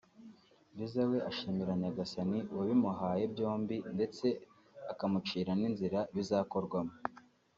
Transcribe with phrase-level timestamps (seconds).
[0.77, 4.27] Liza we ashimira Nyagasani wabimuhaye byombi ndetse
[4.91, 6.95] akamucira n’inzira bizakorwamo